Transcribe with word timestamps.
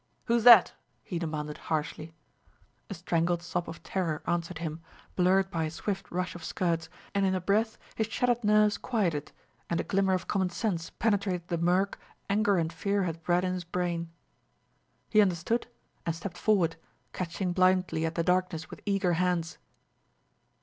"Who's 0.25 0.43
that?" 0.45 0.73
he 1.03 1.19
demanded 1.19 1.59
harshly. 1.69 2.11
A 2.89 2.95
strangled 2.95 3.43
sob 3.43 3.69
of 3.69 3.83
terror 3.83 4.23
answered 4.25 4.57
him, 4.57 4.81
blurred 5.15 5.51
by 5.51 5.65
a 5.65 5.69
swift 5.69 6.09
rush 6.09 6.33
of 6.33 6.43
skirts, 6.43 6.89
and 7.13 7.23
in 7.23 7.35
a 7.35 7.39
breath 7.39 7.77
his 7.93 8.07
shattered 8.07 8.43
nerves 8.43 8.79
quieted 8.79 9.31
and 9.69 9.79
a 9.79 9.83
glimmer 9.83 10.13
of 10.15 10.27
common 10.27 10.49
sense 10.49 10.89
penetrated 10.89 11.47
the 11.49 11.59
murk 11.59 11.99
anger 12.31 12.57
and 12.57 12.73
fear 12.73 13.03
had 13.03 13.21
bred 13.21 13.43
in 13.45 13.53
his 13.53 13.63
brain. 13.63 14.09
He 15.11 15.21
understood, 15.21 15.67
and 16.03 16.15
stepped 16.15 16.39
forward, 16.39 16.77
catching 17.13 17.53
blindly 17.53 18.03
at 18.03 18.15
the 18.15 18.23
darkness 18.23 18.71
with 18.71 18.81
eager 18.87 19.13
hands. 19.13 19.59